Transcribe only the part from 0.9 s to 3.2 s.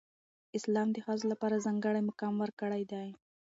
د ښځو لپاره ځانګړی مقام ورکړی دی.